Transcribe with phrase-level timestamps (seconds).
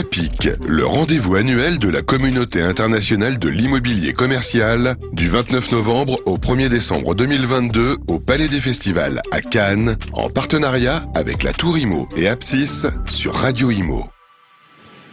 [0.00, 6.38] MAPIC, le rendez-vous annuel de la communauté internationale de l'immobilier commercial, du 29 novembre au
[6.38, 12.08] 1er décembre 2022 au Palais des Festivals à Cannes, en partenariat avec la Tour Imo
[12.16, 14.06] et Apsis sur Radio Imo.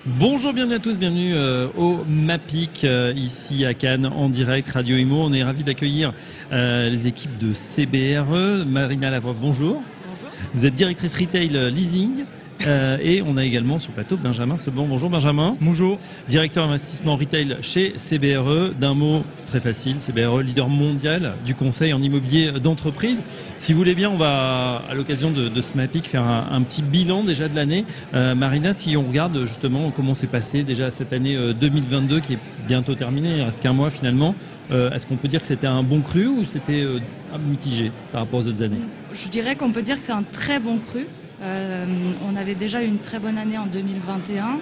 [0.05, 4.96] Bonjour, bienvenue à tous, bienvenue euh, au MAPIC euh, ici à Cannes en direct Radio
[4.96, 5.18] Imo.
[5.22, 6.14] On est ravis d'accueillir
[6.54, 8.66] euh, les équipes de CBRE.
[8.66, 9.82] Marina Lavrov, bonjour.
[10.08, 10.30] Bonjour.
[10.54, 12.24] Vous êtes directrice retail leasing.
[12.68, 14.86] Euh, et on a également sur le plateau Benjamin Sebon.
[14.88, 15.56] Bonjour Benjamin.
[15.62, 15.98] Bonjour.
[16.28, 18.74] Directeur investissement retail chez CBRE.
[18.80, 23.24] D'un mot très facile, CBRE, leader mondial du conseil en immobilier d'entreprise.
[23.60, 26.61] Si vous voulez bien, on va, à l'occasion de, de ce MAPIC, faire un, un,
[26.61, 27.86] petit bilan déjà de l'année.
[28.14, 32.34] Euh, Marina, si on regarde justement comment s'est passé déjà cette année euh, 2022 qui
[32.34, 34.36] est bientôt terminée, il reste qu'un mois finalement.
[34.72, 37.00] Euh, Est-ce qu'on peut dire que c'était un bon cru ou c'était euh,
[37.47, 38.81] mitigé par rapport aux autres années?
[39.14, 41.08] Je dirais qu'on peut dire que c'est un très bon cru.
[41.41, 41.86] Euh,
[42.27, 44.59] on avait déjà eu une très bonne année en 2021.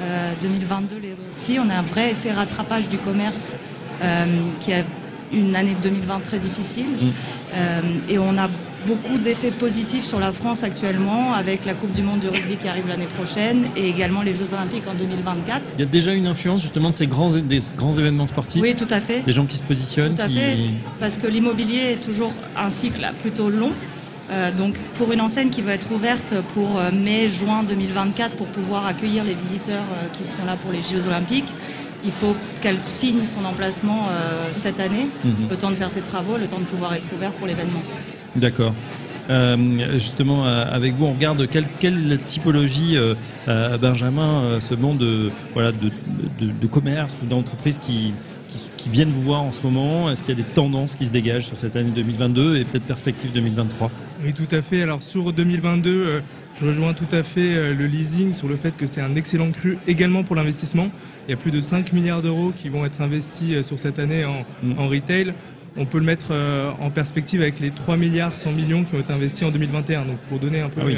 [0.00, 1.58] Euh, 2022 les aussi.
[1.58, 3.56] On a un vrai effet rattrapage du commerce
[4.02, 4.26] euh,
[4.60, 4.84] qui a
[5.32, 6.86] une année 2020 très difficile.
[6.86, 8.10] Mmh.
[8.10, 8.48] et on a
[8.86, 12.68] beaucoup d'effets positifs sur la France actuellement avec la Coupe du Monde de rugby qui
[12.68, 15.74] arrive l'année prochaine et également les Jeux Olympiques en 2024.
[15.76, 18.62] Il y a déjà une influence justement de ces grands, des grands événements sportifs?
[18.62, 19.22] Oui, tout à fait.
[19.22, 20.36] Des gens qui se positionnent Tout à qui...
[20.36, 20.56] fait,
[21.00, 23.72] parce que l'immobilier est toujours un cycle plutôt long.
[24.30, 28.86] Euh, donc pour une enseigne qui va être ouverte pour euh, mai-juin 2024 pour pouvoir
[28.86, 31.50] accueillir les visiteurs euh, qui seront là pour les Jeux Olympiques,
[32.04, 34.06] il faut qu'elle signe son emplacement
[34.52, 35.50] cette année, -hmm.
[35.50, 37.82] le temps de faire ses travaux, le temps de pouvoir être ouvert pour l'événement.
[38.36, 38.72] D'accord.
[39.94, 42.96] Justement, avec vous, on regarde quelle, quelle typologie,
[43.80, 45.88] Benjamin, ce monde de, voilà, de,
[46.40, 48.14] de, de commerce ou d'entreprise qui,
[48.78, 51.12] qui, viennent vous voir en ce moment Est-ce qu'il y a des tendances qui se
[51.12, 53.90] dégagent sur cette année 2022 et peut-être perspective 2023
[54.24, 54.82] Oui, tout à fait.
[54.82, 56.20] Alors sur 2022, euh,
[56.60, 59.50] je rejoins tout à fait euh, le leasing sur le fait que c'est un excellent
[59.50, 60.90] cru également pour l'investissement.
[61.26, 63.98] Il y a plus de 5 milliards d'euros qui vont être investis euh, sur cette
[63.98, 64.78] année en, mmh.
[64.78, 65.34] en retail.
[65.76, 66.32] On peut le mettre
[66.80, 70.06] en perspective avec les 3 milliards 100 millions qui ont été investis en 2021.
[70.06, 70.96] Donc pour donner un peu ah oui.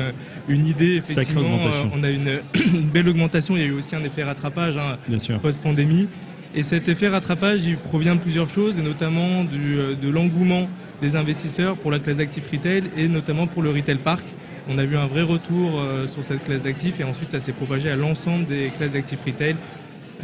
[0.48, 1.58] une, une, idée, effectivement,
[1.92, 2.40] on a une,
[2.74, 3.56] une, belle augmentation.
[3.56, 4.96] Il y a eu aussi un effet rattrapage hein,
[5.42, 6.08] post-pandémie.
[6.54, 10.68] Et cet effet rattrapage, il provient de plusieurs choses, et notamment du, de l'engouement
[11.00, 14.26] des investisseurs pour la classe d'actifs retail et notamment pour le retail park.
[14.68, 17.52] On a vu un vrai retour euh, sur cette classe d'actifs et ensuite ça s'est
[17.52, 19.56] propagé à l'ensemble des classes d'actifs retail,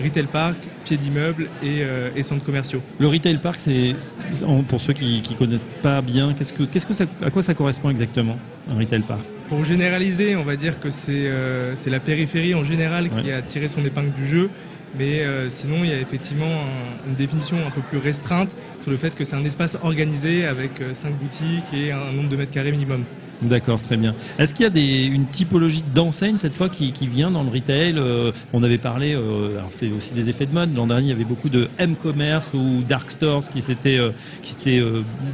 [0.03, 2.83] retail park, pieds d'immeubles et, euh, et, centres commerciaux.
[2.99, 3.95] Le retail park, c'est
[4.69, 7.55] pour ceux qui ne connaissent pas bien, qu'est-ce que, qu'est-ce que ça, à quoi ça
[7.55, 8.37] correspond exactement
[8.71, 13.05] un retail park Pour généraliser, on va dire que c'est euh, la périphérie en général
[13.05, 13.23] ouais.
[13.23, 14.51] qui a tiré son épingle du jeu.
[14.99, 18.91] Mais euh, sinon, il y a effectivement un, une définition un peu plus restreinte sur
[18.91, 22.37] le fait que c'est un espace organisé avec euh, cinq boutiques et un nombre de
[22.37, 23.05] mètres carrés minimum.
[23.43, 24.15] D'accord, très bien.
[24.39, 28.33] Est-ce qu'il y a une typologie d'enseigne cette fois qui, vient dans le retail euh,
[28.55, 30.75] On avait parlé, euh, alors c'est aussi des effets de mode.
[30.75, 34.01] L'an dernier, il y avait beaucoup de M-commerce ou dark stores qui s'étaient
[34.43, 34.83] qui s'étaient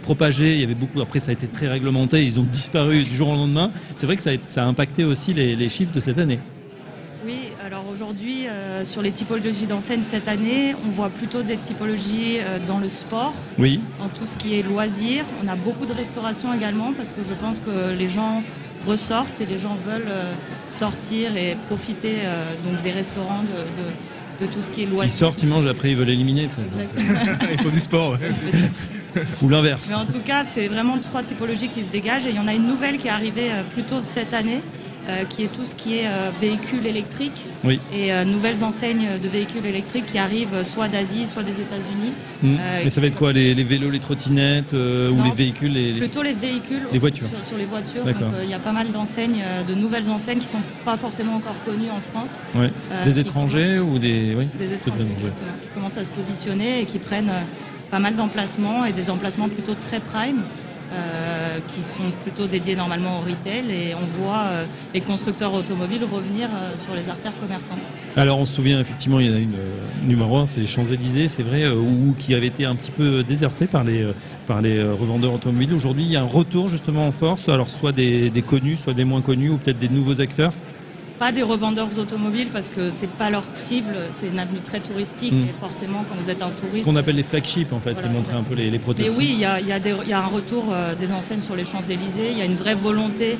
[0.03, 0.55] propagés.
[0.55, 1.01] Il y avait beaucoup.
[1.01, 2.25] Après, ça a été très réglementé.
[2.25, 3.71] Ils ont disparu du jour au lendemain.
[3.95, 6.41] C'est vrai que ça a, impacté aussi les chiffres de cette année.
[7.93, 12.79] Aujourd'hui, euh, sur les typologies d'enseignes cette année, on voit plutôt des typologies euh, dans
[12.79, 13.81] le sport, oui.
[13.99, 15.27] dans tout ce qui est loisirs.
[15.45, 18.43] On a beaucoup de restauration également parce que je pense que les gens
[18.87, 20.33] ressortent et les gens veulent euh,
[20.71, 25.15] sortir et profiter euh, donc des restaurants de, de, de, tout ce qui est loisirs.
[25.15, 26.49] Ils sortent, ils mangent, après ils veulent éliminer.
[27.53, 28.13] il faut du sport.
[28.13, 29.21] Ouais.
[29.43, 29.89] Ou l'inverse.
[29.91, 32.49] Mais en tout cas, c'est vraiment trois typologies qui se dégagent et il y en
[32.49, 34.63] a une nouvelle qui est arrivée plus tôt cette année
[35.09, 37.81] euh, qui est tout ce qui est euh, véhicules électriques oui.
[37.93, 42.13] et euh, nouvelles enseignes de véhicules électriques qui arrivent soit d'Asie, soit des États-Unis.
[42.43, 42.57] Mmh.
[42.85, 46.23] Mais ça va être quoi les, les, vélos, les trottinettes ou les véhicules les, Plutôt
[46.23, 46.87] les véhicules.
[46.93, 47.27] Les voitures.
[47.29, 48.05] Sur, sur les voitures.
[48.45, 51.91] Il y a pas mal d'enseignes, de nouvelles enseignes qui sont pas forcément encore connues
[51.91, 52.41] en France.
[52.55, 52.71] Ouais.
[53.05, 54.37] des étrangers ou des.
[54.37, 55.05] Oui, des étrangers
[55.63, 57.33] qui commencent à se positionner et qui prennent
[57.91, 60.43] pas mal d'emplacements et des emplacements plutôt très prime.
[60.93, 66.05] Euh, qui sont plutôt dédiés normalement au retail et on voit euh, les constructeurs automobiles
[66.05, 67.79] revenir euh, sur les artères commerçantes.
[68.15, 69.57] Alors on se souvient effectivement il y en a une
[70.07, 73.85] numéro 1 c'est Champs-Élysées c'est vrai ou qui avait été un petit peu déserté par
[73.85, 74.07] les
[74.47, 75.73] par les revendeurs automobiles.
[75.73, 79.05] Aujourd'hui il y a un retour justement en force alors soit des connus soit des
[79.05, 80.53] moins connus ou peut-être des nouveaux acteurs
[81.23, 85.33] pas des revendeurs automobiles parce que c'est pas leur cible, c'est une avenue très touristique
[85.33, 85.51] mmh.
[85.51, 86.81] et forcément quand vous êtes un touriste.
[86.81, 89.13] Ce qu'on appelle les flagships en fait, voilà, c'est montrer un peu les, les prototypes.
[89.13, 91.55] Mais oui, il y a, y, a y a, un retour euh, des enseignes sur
[91.55, 93.39] les Champs-Élysées, il y a une vraie volonté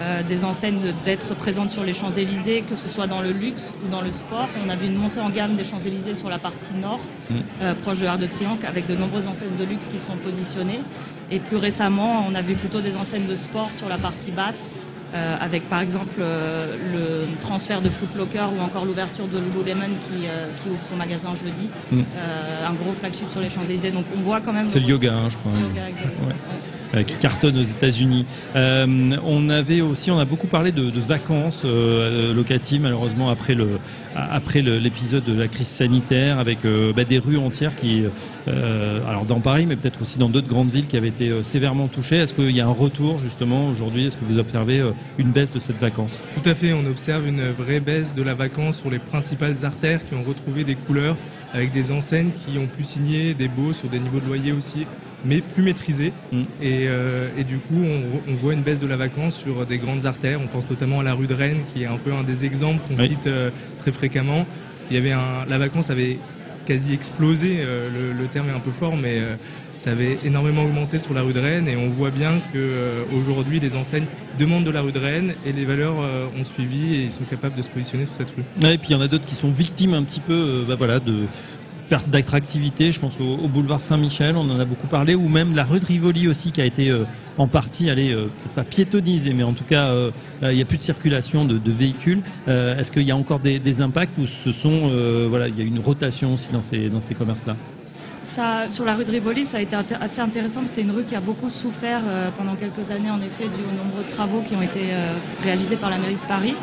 [0.00, 3.90] euh, des enseignes d'être présentes sur les Champs-Élysées, que ce soit dans le luxe ou
[3.90, 4.48] dans le sport.
[4.64, 7.34] On a vu une montée en gamme des Champs-Élysées sur la partie nord, mmh.
[7.62, 10.80] euh, proche de l'Arc de Triomphe, avec de nombreuses enseignes de luxe qui sont positionnées.
[11.32, 14.76] Et plus récemment, on a vu plutôt des enseignes de sport sur la partie basse
[15.14, 20.26] euh, avec par exemple euh, le transfert de Footlocker ou encore l'ouverture de Lululemon qui,
[20.26, 22.02] euh, qui ouvre son magasin jeudi, Mm.
[22.66, 23.90] Un gros flagship sur les Champs-Élysées.
[23.90, 24.66] Donc on voit quand même.
[24.66, 25.52] C'est le yoga, hein, je crois.
[25.52, 26.28] Yoga, exactement.
[26.28, 26.34] Ouais.
[26.94, 28.24] Euh, qui cartonne aux États-Unis.
[28.54, 33.54] Euh, on avait aussi, on a beaucoup parlé de, de vacances euh, locatives, malheureusement après
[33.54, 33.78] le
[34.14, 36.60] après l'épisode de la crise sanitaire, avec
[36.94, 38.04] bah, des rues entières qui,
[38.46, 42.18] alors dans Paris, mais peut-être aussi dans d'autres grandes villes qui avaient été sévèrement touchées.
[42.18, 44.06] Est-ce qu'il y a un retour justement aujourd'hui?
[44.06, 44.84] Est-ce que vous observez
[45.18, 46.22] une baisse de cette vacance?
[46.40, 50.04] Tout à fait, on observe une vraie baisse de la vacance sur les principales artères
[50.06, 51.16] qui ont retrouvé des couleurs
[51.54, 54.86] avec des enseignes qui ont pu signer des baux sur des niveaux de loyer aussi,
[55.24, 56.12] mais plus maîtrisés.
[56.32, 56.42] Mm.
[56.60, 59.78] Et, euh, et du coup, on, on voit une baisse de la vacance sur des
[59.78, 60.40] grandes artères.
[60.42, 62.82] On pense notamment à la rue de Rennes, qui est un peu un des exemples
[62.86, 63.08] qu'on Oui.
[63.10, 64.44] cite euh, très fréquemment.
[64.90, 66.18] Il y avait un, la vacance avait
[66.66, 67.58] quasi explosé.
[67.60, 69.18] euh, le, le terme est un peu fort, mais
[69.84, 71.68] ça avait énormément augmenté sur la rue de Rennes.
[71.68, 74.06] Et on voit bien euh, aujourd'hui, les enseignes
[74.38, 77.24] demandent de la rue de Rennes et les valeurs euh, ont suivi et ils sont
[77.24, 78.44] capables de se positionner sur cette rue.
[78.66, 80.76] Et puis il y en a d'autres qui sont victimes un petit peu, euh, bah,
[80.76, 81.24] voilà, de
[81.90, 82.92] perte d'attractivité.
[82.92, 85.84] Je pense au, boulevard Saint-Michel, on en a beaucoup parlé, ou même la rue de
[85.86, 87.04] Rivoli aussi, qui a été euh,
[87.36, 89.92] en partie, allez, euh, peut-être pas piétonnisée, mais en tout cas,
[90.40, 92.22] il n'y a plus de circulation de, véhicules.
[92.46, 94.90] Est-ce qu'il y a encore des, des impacts ou ce sont,
[95.28, 97.56] voilà, il y a une rotation aussi dans ces dans ces commerces-là?
[98.34, 100.62] Ça, sur la rue de Rivoli, ça a été assez intéressant.
[100.66, 103.84] C'est une rue qui a beaucoup souffert euh, pendant quelques années, en effet, dû aux
[103.84, 106.56] nombreux travaux qui ont été euh, réalisés par la mairie de Paris.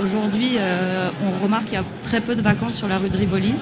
[0.00, 3.16] Aujourd'hui, euh, on remarque qu'il y a très peu de vacances sur la rue de
[3.16, 3.54] Rivoli,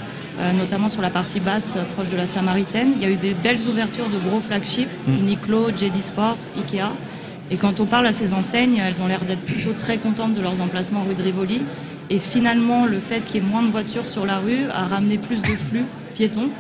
[0.54, 2.92] notamment sur la partie basse, proche de la Samaritaine.
[2.96, 6.92] Il y a eu des belles ouvertures de gros flagships, Uniqlo, JD Sports, Ikea.
[7.50, 10.42] Et quand on parle à ces enseignes, elles ont l'air d'être plutôt très contentes de
[10.42, 11.62] leurs emplacements rue de Rivoli.
[12.10, 15.16] Et finalement, le fait qu'il y ait moins de voitures sur la rue a ramené
[15.16, 16.50] plus de flux piétons.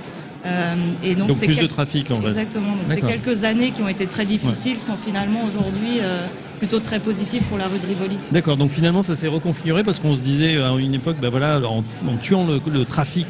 [0.46, 2.28] Euh, et donc, plus de trafic, en fait.
[2.28, 2.72] Exactement.
[2.72, 3.10] Donc ces D'accord.
[3.10, 6.26] quelques années qui ont été très difficiles sont finalement aujourd'hui euh,
[6.58, 8.16] plutôt très positives pour la rue de Rivoli.
[8.30, 11.60] D'accord, donc finalement ça s'est reconfiguré parce qu'on se disait à une époque, bah voilà,
[11.66, 13.26] en, en tuant le, le trafic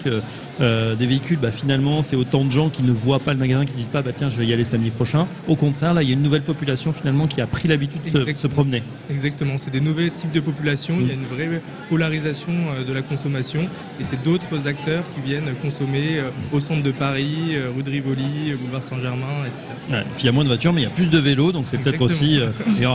[0.61, 3.65] euh, des véhicules, bah finalement c'est autant de gens qui ne voient pas le magasin,
[3.65, 5.27] qui se disent pas, bah tiens, je vais y aller samedi prochain.
[5.49, 8.35] Au contraire, là, il y a une nouvelle population finalement qui a pris l'habitude de
[8.35, 8.83] se, promener.
[9.11, 12.93] Exactement, c'est des nouveaux types de populations, il y a une vraie polarisation euh, de
[12.93, 13.69] la consommation
[14.01, 18.55] et c'est d'autres acteurs qui viennent consommer euh, au centre de Paris, rue de Rivoli,
[18.61, 19.63] boulevard Saint-Germain, etc.
[19.91, 21.19] Ouais, et puis il y a moins de voitures, mais il y a plus de
[21.19, 22.41] vélos, donc c'est peut-être aussi.
[22.41, 22.49] Euh,
[22.81, 22.95] et on,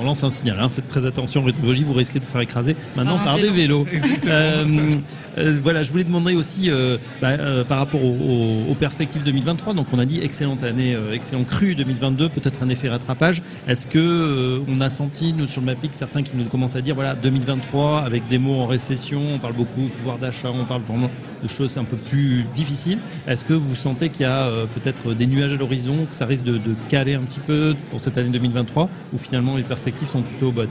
[0.00, 2.30] on lance un signal, hein, faites très attention, rue de Rivoli, vous risquez de vous
[2.30, 3.84] faire écraser maintenant Par un par des vélo.
[3.84, 4.92] vélos.
[5.38, 9.74] Euh, voilà, je voulais demander aussi euh, bah, euh, par rapport aux, perspectives 2023.
[9.74, 13.42] Donc on a dit excellente année, euh, excellent cru 2022, peut-être un effet rattrapage.
[13.68, 16.94] Est-ce que on a senti nous sur le Mapic certains qui nous commencent à dire
[16.94, 21.10] voilà 2023 avec des mots en récession, on parle beaucoup pouvoir d'achat, on parle vraiment
[21.42, 22.98] de choses un peu plus difficiles.
[23.26, 26.44] Est-ce que vous sentez qu'il y a peut-être des nuages à l'horizon, que ça risque
[26.44, 30.22] de, de caler un petit peu pour cette année 2023, ou finalement les perspectives sont
[30.22, 30.68] plutôt bonnes?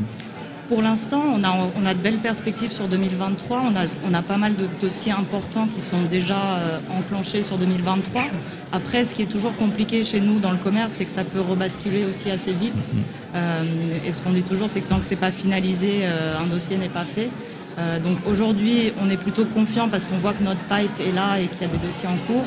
[0.71, 3.61] Pour l'instant, on a, on a de belles perspectives sur 2023.
[3.61, 7.57] On a, on a pas mal de dossiers importants qui sont déjà euh, enclenchés sur
[7.57, 8.21] 2023.
[8.71, 11.41] Après, ce qui est toujours compliqué chez nous dans le commerce, c'est que ça peut
[11.41, 12.89] rebasculer aussi assez vite.
[13.35, 13.65] Euh,
[14.05, 16.77] et ce qu'on dit toujours, c'est que tant que c'est pas finalisé, euh, un dossier
[16.77, 17.27] n'est pas fait.
[17.77, 21.37] Euh, donc aujourd'hui, on est plutôt confiant parce qu'on voit que notre pipe est là
[21.39, 22.45] et qu'il y a des dossiers en cours.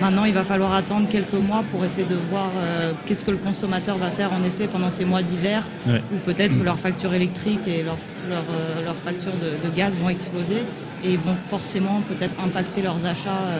[0.00, 3.36] Maintenant, il va falloir attendre quelques mois pour essayer de voir euh, qu'est-ce que le
[3.36, 6.00] consommateur va faire en effet pendant ces mois d'hiver, Ouais.
[6.12, 7.96] où peut-être que leur facture électrique et leur,
[8.28, 10.62] leur, euh, leur facture de, de gaz vont exploser
[11.02, 13.58] et vont forcément peut-être impacter leurs achats euh,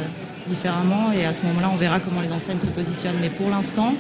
[0.49, 1.11] différemment.
[1.13, 3.19] Et à ce moment-là, on verra comment les enseignes se positionnent.
[3.21, 3.95] Mais pour l'instant,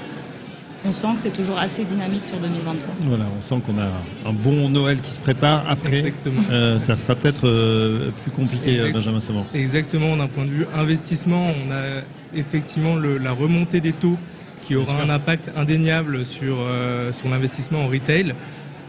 [0.84, 2.94] on sent que c'est toujours assez dynamique sur 2023.
[3.00, 3.86] Voilà, on sent qu'on a
[4.28, 5.64] un bon Noël qui se prépare.
[5.68, 6.40] Après, Exactement.
[6.52, 8.92] euh, ça sera peut-être euh, plus compliqué, Exact.
[8.94, 9.44] Benjamin Sauvant.
[9.54, 12.02] Exactement, d'un point de vue investissement, on a
[12.34, 14.18] effectivement le- la remontée des taux
[14.62, 18.34] qui aura un impact indéniable sur, euh, sur l'investissement en retail,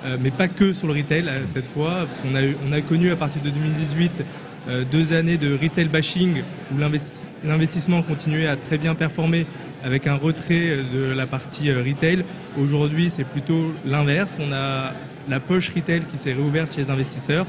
[0.05, 2.71] euh, mais pas que sur le retail euh, cette fois, parce qu'on a, eu- on
[2.71, 4.23] a connu à partir de 2018
[4.67, 6.43] euh, deux années de retail bashing
[6.73, 9.45] où l'investi- l'investissement continuait à très bien performer
[9.83, 12.23] avec un retrait de la partie retail.
[12.57, 14.37] Aujourd'hui, c'est plutôt l'inverse.
[14.41, 14.93] On a
[15.29, 17.45] la poche retail qui s'est réouverte chez les investisseurs.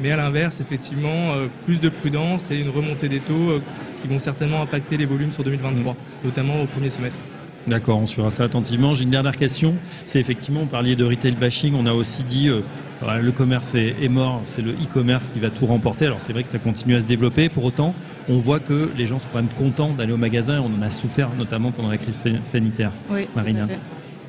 [0.00, 3.62] Mais à l'inverse, effectivement, euh, plus de prudence et une remontée des taux euh,
[4.02, 7.20] qui vont certainement impacter les volumes sur 2023, notamment au premier semestre.
[7.66, 8.94] D'accord, on suivra ça attentivement.
[8.94, 9.74] J'ai une dernière question.
[10.04, 11.74] C'est effectivement, on parlait de retail bashing.
[11.74, 12.60] On a aussi dit euh,
[13.20, 14.42] le commerce est, est mort.
[14.44, 16.06] C'est le e-commerce qui va tout remporter.
[16.06, 17.48] Alors c'est vrai que ça continue à se développer.
[17.48, 17.92] Pour autant,
[18.28, 20.62] on voit que les gens sont quand même contents d'aller au magasin.
[20.64, 22.92] On en a souffert notamment pendant la crise san- sanitaire.
[23.10, 23.66] Oui, Marina.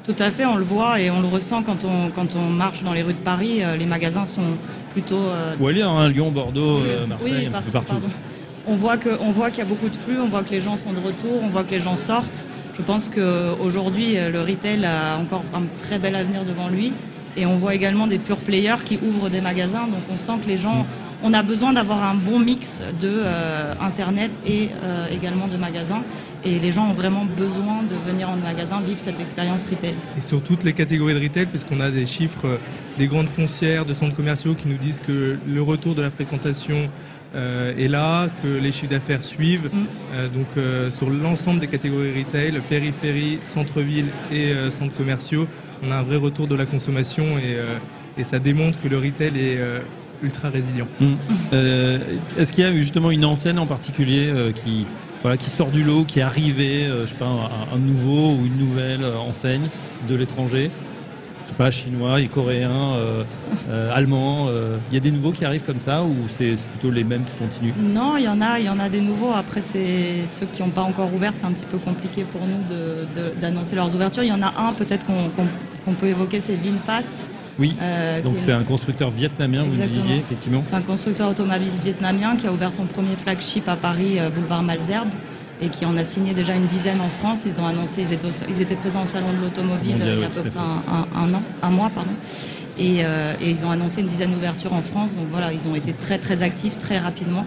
[0.07, 0.45] Tout à, fait.
[0.45, 3.13] On le voit et on le ressent quand on, quand on marche dans les rues
[3.13, 3.61] de Paris.
[3.61, 4.57] euh, les magasins sont
[4.91, 8.07] plutôt euh, Ou aller à Lyon, Bordeaux, Oui, euh, Marseille, oui, un peu partout, pardon.
[8.65, 10.61] On voit que, on voit qu'il y a beaucoup de flux, on voit que les
[10.61, 12.45] gens sont de retour, on voit que les gens sortent.
[12.77, 16.93] Je pense qu'aujourd'hui, le retail a encore un très bel avenir devant lui.
[17.37, 19.87] Et on voit également des pure players qui ouvrent des magasins.
[19.87, 20.85] Donc on sent que les gens,
[21.23, 26.03] on a besoin d'avoir un bon mix de euh, Internet et euh, également de magasins.
[26.45, 29.95] Et les gens ont vraiment besoin de venir en magasin vivre cette expérience retail.
[30.17, 32.57] Et sur toutes les catégories de retail, puisqu'on a des chiffres euh,
[32.97, 36.89] des grandes foncières, de centres commerciaux qui nous disent que le retour de la fréquentation
[37.35, 39.69] est là, que les chiffres d'affaires suivent.
[39.71, 40.33] Mm.
[40.33, 40.47] donc
[40.91, 45.45] sur l'ensemble des catégories retail, périphérie, centre-ville et centres commerciaux,
[45.83, 47.57] on a un vrai retour de la consommation et,
[48.17, 49.59] et ça démontre que le retail est
[50.23, 50.87] ultra résilient.
[50.99, 51.13] Mm.
[51.53, 51.99] Euh,
[52.37, 54.85] est-ce qu'il y a justement une enseigne en particulier euh, qui,
[55.21, 58.45] voilà, qui sort du lot, qui est arrivée, euh, je sais pas, un, nouveau ou
[58.45, 59.69] une nouvelle enseigne
[60.07, 60.71] de l'étranger?
[61.43, 62.95] Je sais pas, chinois, coréens,
[63.93, 64.49] allemands.
[64.91, 67.31] Il y a des nouveaux qui arrivent comme ça ou c'est plutôt les mêmes qui
[67.39, 67.73] continuent?
[67.79, 69.31] Non, il y en a, il y en a des nouveaux.
[69.33, 73.31] Après, c'est ceux qui n'ont pas encore ouvert, c'est un petit peu compliqué pour nous
[73.39, 74.23] d'annoncer leurs ouvertures.
[74.23, 77.29] Il y en a un peut-être qu'on peut évoquer, c'est Vinfast.
[77.59, 80.63] Oui, euh, donc c'est un constructeur vietnamien, vous le disiez, effectivement.
[80.65, 84.63] C'est un constructeur automobile vietnamien qui a ouvert son premier flagship à Paris, euh, boulevard
[84.63, 85.09] Malzerbe,
[85.61, 87.43] et qui en a signé déjà une dizaine en France.
[87.45, 90.23] Ils ont annoncé, ils étaient, ils étaient présents au salon de l'automobile euh, il y
[90.23, 92.11] a à peu près un, an, un mois, pardon.
[92.77, 95.09] Et, et, ils ont annoncé une dizaine d'ouvertures en France.
[95.15, 97.45] Donc voilà, ils ont été très très actifs très rapidement.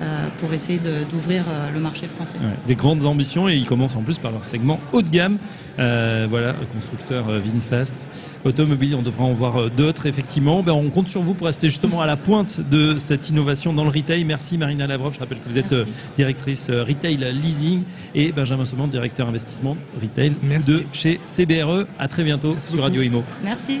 [0.00, 0.78] Euh, pour essayer
[1.10, 2.36] d'ouvrir euh, le marché français.
[2.68, 5.38] des grandes ambitions et ils commencent en plus par leur segment haut de gamme.
[5.80, 8.06] Euh, voilà, constructeur Vinfast.
[8.44, 10.62] Automobile, on devra en voir d'autres effectivement.
[10.62, 13.82] Ben, on compte sur vous pour rester justement à la pointe de cette innovation dans
[13.82, 14.22] le retail.
[14.22, 15.14] Merci Marina Lavrov.
[15.14, 15.74] Je rappelle que vous êtes
[16.14, 17.82] directrice retail leasing
[18.14, 21.86] et Benjamin Saumon, directeur investissement retail de chez CBRE.
[21.98, 23.24] À très bientôt sur Radio Imo.
[23.42, 23.80] Merci.